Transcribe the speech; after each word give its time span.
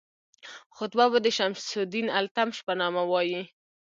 خطبه 0.75 1.05
به 1.11 1.19
د 1.25 1.27
شمس 1.37 1.65
الدین 1.81 2.07
التمش 2.19 2.57
په 2.67 2.73
نامه 2.81 3.03
وایي. 3.11 3.41